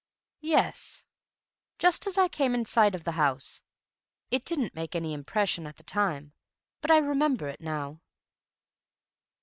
[0.39, 1.03] "Yes.
[1.77, 3.61] Just as I came in sight of the house.
[4.31, 6.33] It didn't make any impression at the time,
[6.81, 7.99] but I remember it now."